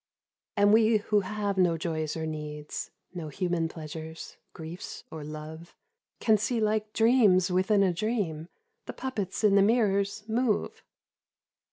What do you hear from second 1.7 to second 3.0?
joys or needs,